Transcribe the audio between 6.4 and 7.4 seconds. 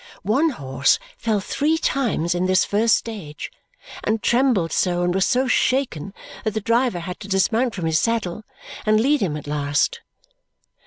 that the driver had to